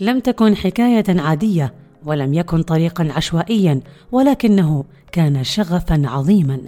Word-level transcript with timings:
لم 0.00 0.20
تكن 0.20 0.56
حكاية 0.56 1.20
عادية 1.20 1.74
ولم 2.04 2.34
يكن 2.34 2.62
طريقا 2.62 3.08
عشوائيا 3.16 3.80
ولكنه 4.12 4.84
كان 5.12 5.44
شغفا 5.44 6.02
عظيما. 6.04 6.60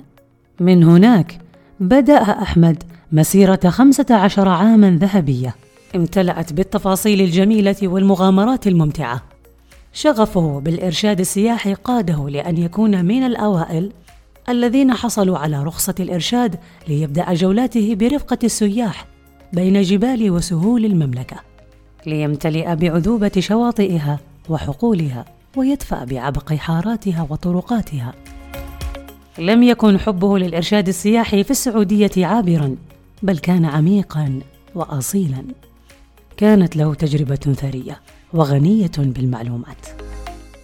من 0.60 0.84
هناك 0.84 1.38
بدأ 1.80 2.22
أحمد 2.22 2.82
مسيرة 3.12 3.60
خمسة 3.68 4.06
عشر 4.10 4.48
عاما 4.48 4.98
ذهبية. 5.00 5.54
امتلأت 5.96 6.52
بالتفاصيل 6.52 7.20
الجميلة 7.20 7.76
والمغامرات 7.82 8.66
الممتعة. 8.66 9.22
شغفه 9.92 10.60
بالإرشاد 10.60 11.20
السياحي 11.20 11.74
قاده 11.74 12.28
لأن 12.28 12.56
يكون 12.56 13.04
من 13.04 13.22
الأوائل 13.22 13.92
الذين 14.48 14.94
حصلوا 14.94 15.38
على 15.38 15.62
رخصة 15.62 15.94
الإرشاد 16.00 16.56
ليبدأ 16.88 17.34
جولاته 17.34 17.94
برفقة 17.94 18.38
السياح 18.44 19.06
بين 19.52 19.82
جبال 19.82 20.30
وسهول 20.30 20.84
المملكة. 20.84 21.49
ليمتلئ 22.06 22.74
بعذوبة 22.74 23.32
شواطئها 23.38 24.18
وحقولها 24.48 25.24
ويدفأ 25.56 26.04
بعبق 26.04 26.52
حاراتها 26.52 27.26
وطرقاتها. 27.30 28.14
لم 29.38 29.62
يكن 29.62 29.98
حبه 29.98 30.38
للإرشاد 30.38 30.88
السياحي 30.88 31.44
في 31.44 31.50
السعودية 31.50 32.26
عابرا 32.26 32.76
بل 33.22 33.38
كان 33.38 33.64
عميقا 33.64 34.40
وأصيلا. 34.74 35.44
كانت 36.36 36.76
له 36.76 36.94
تجربة 36.94 37.36
ثرية 37.36 38.00
وغنية 38.32 38.90
بالمعلومات. 38.98 39.86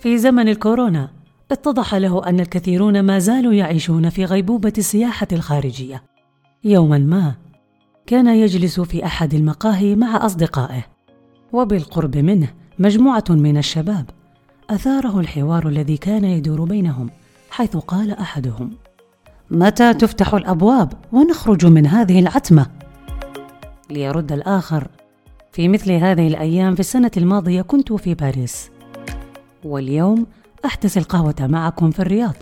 في 0.02 0.18
زمن 0.18 0.48
الكورونا 0.48 1.08
اتضح 1.52 1.94
له 1.94 2.26
أن 2.26 2.40
الكثيرون 2.40 3.02
ما 3.02 3.18
زالوا 3.18 3.52
يعيشون 3.52 4.10
في 4.10 4.24
غيبوبة 4.24 4.72
السياحة 4.78 5.28
الخارجية. 5.32 6.02
يوما 6.64 6.98
ما 6.98 7.34
كان 8.06 8.26
يجلس 8.26 8.80
في 8.80 9.04
أحد 9.04 9.34
المقاهي 9.34 9.94
مع 9.94 10.26
أصدقائه. 10.26 10.95
وبالقرب 11.56 12.16
منه 12.16 12.48
مجموعة 12.78 13.24
من 13.30 13.56
الشباب 13.56 14.10
أثاره 14.70 15.20
الحوار 15.20 15.68
الذي 15.68 15.96
كان 15.96 16.24
يدور 16.24 16.64
بينهم 16.64 17.10
حيث 17.50 17.76
قال 17.76 18.10
أحدهم 18.10 18.70
متى 19.50 19.94
تفتح 19.94 20.34
الأبواب 20.34 20.92
ونخرج 21.12 21.66
من 21.66 21.86
هذه 21.86 22.18
العتمة؟ 22.18 22.66
ليرد 23.90 24.32
الآخر 24.32 24.88
في 25.52 25.68
مثل 25.68 25.92
هذه 25.92 26.28
الأيام 26.28 26.74
في 26.74 26.80
السنة 26.80 27.10
الماضية 27.16 27.62
كنت 27.62 27.92
في 27.92 28.14
باريس 28.14 28.70
واليوم 29.64 30.26
أحتسي 30.64 31.00
القهوة 31.00 31.34
معكم 31.40 31.90
في 31.90 32.00
الرياض 32.00 32.34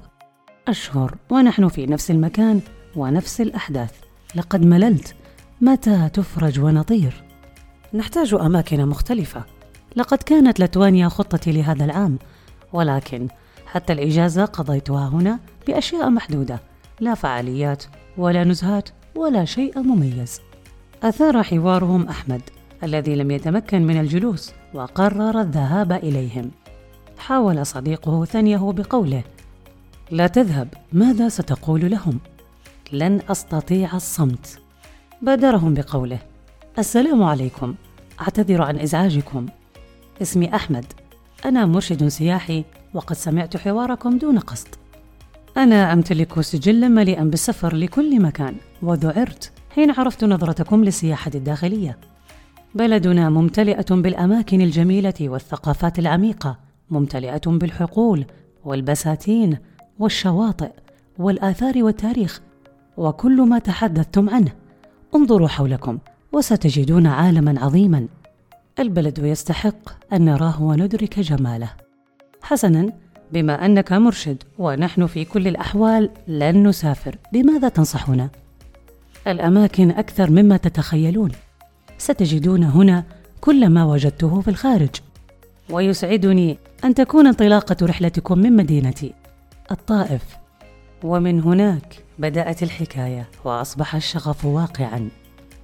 أشهر 0.68 1.14
ونحن 1.30 1.68
في 1.68 1.86
نفس 1.86 2.10
المكان 2.10 2.60
ونفس 2.96 3.40
الأحداث 3.40 3.92
لقد 4.34 4.64
مللت 4.66 5.14
متى 5.60 6.08
تفرج 6.12 6.60
ونطير 6.60 7.24
نحتاج 7.94 8.34
أماكن 8.34 8.86
مختلفة. 8.86 9.44
لقد 9.96 10.18
كانت 10.18 10.60
لتوانيا 10.60 11.08
خطتي 11.08 11.52
لهذا 11.52 11.84
العام 11.84 12.18
ولكن 12.72 13.28
حتى 13.66 13.92
الإجازة 13.92 14.44
قضيتها 14.44 15.08
هنا 15.08 15.38
بأشياء 15.66 16.10
محدودة. 16.10 16.60
لا 17.00 17.14
فعاليات 17.14 17.84
ولا 18.16 18.44
نزهات 18.44 18.88
ولا 19.16 19.44
شيء 19.44 19.78
مميز. 19.78 20.40
أثار 21.02 21.42
حوارهم 21.42 22.08
أحمد 22.08 22.42
الذي 22.82 23.16
لم 23.16 23.30
يتمكن 23.30 23.86
من 23.86 24.00
الجلوس 24.00 24.52
وقرر 24.74 25.40
الذهاب 25.40 25.92
إليهم. 25.92 26.50
حاول 27.18 27.66
صديقه 27.66 28.24
ثنيه 28.24 28.72
بقوله 28.72 29.22
لا 30.10 30.26
تذهب 30.26 30.68
ماذا 30.92 31.28
ستقول 31.28 31.90
لهم؟ 31.90 32.20
لن 32.92 33.20
أستطيع 33.28 33.96
الصمت. 33.96 34.58
بادرهم 35.22 35.74
بقوله 35.74 36.18
السلام 36.78 37.22
عليكم. 37.22 37.74
أعتذر 38.20 38.62
عن 38.62 38.78
إزعاجكم. 38.78 39.46
اسمي 40.22 40.54
أحمد. 40.54 40.84
أنا 41.44 41.66
مرشد 41.66 42.08
سياحي 42.08 42.64
وقد 42.94 43.16
سمعت 43.16 43.56
حواركم 43.56 44.18
دون 44.18 44.38
قصد. 44.38 44.68
أنا 45.56 45.92
أمتلك 45.92 46.40
سجلا 46.40 46.88
مليئا 46.88 47.24
بالسفر 47.24 47.76
لكل 47.76 48.22
مكان 48.22 48.54
وذعرت 48.82 49.52
حين 49.74 49.90
عرفت 49.90 50.24
نظرتكم 50.24 50.84
للسياحة 50.84 51.30
الداخلية. 51.34 51.98
بلدنا 52.74 53.30
ممتلئة 53.30 53.94
بالأماكن 53.94 54.60
الجميلة 54.60 55.14
والثقافات 55.20 55.98
العميقة 55.98 56.58
ممتلئة 56.90 57.42
بالحقول 57.46 58.24
والبساتين 58.64 59.58
والشواطئ 59.98 60.70
والآثار 61.18 61.84
والتاريخ 61.84 62.40
وكل 62.96 63.42
ما 63.42 63.58
تحدثتم 63.58 64.30
عنه. 64.30 64.52
انظروا 65.14 65.48
حولكم. 65.48 65.98
وستجدون 66.34 67.06
عالما 67.06 67.60
عظيما. 67.60 68.06
البلد 68.78 69.18
يستحق 69.18 70.12
أن 70.12 70.24
نراه 70.24 70.62
وندرك 70.62 71.20
جماله. 71.20 71.70
حسنا 72.42 72.92
بما 73.32 73.66
أنك 73.66 73.92
مرشد 73.92 74.42
ونحن 74.58 75.06
في 75.06 75.24
كل 75.24 75.48
الأحوال 75.48 76.10
لن 76.28 76.68
نسافر. 76.68 77.18
بماذا 77.32 77.68
تنصحنا؟ 77.68 78.30
الأماكن 79.26 79.90
أكثر 79.90 80.30
مما 80.30 80.56
تتخيلون. 80.56 81.30
ستجدون 81.98 82.64
هنا 82.64 83.04
كل 83.40 83.68
ما 83.68 83.84
وجدته 83.84 84.40
في 84.40 84.48
الخارج. 84.48 84.90
ويسعدني 85.70 86.58
أن 86.84 86.94
تكون 86.94 87.26
انطلاقة 87.26 87.86
رحلتكم 87.86 88.38
من 88.38 88.56
مدينتي. 88.56 89.14
الطائف. 89.70 90.22
ومن 91.04 91.40
هناك 91.40 92.04
بدأت 92.18 92.62
الحكاية 92.62 93.28
وأصبح 93.44 93.94
الشغف 93.94 94.44
واقعا. 94.44 95.08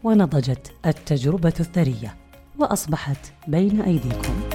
ونضجت 0.04 0.72
التجربة 0.86 1.54
الثرية 1.60 2.16
وأصبحت 2.58 3.32
بين 3.48 3.80
أيديكم. 3.80 4.49